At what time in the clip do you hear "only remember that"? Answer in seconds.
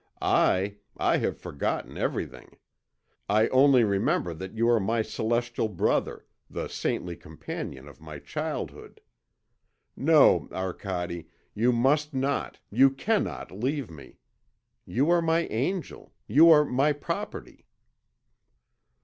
3.49-4.55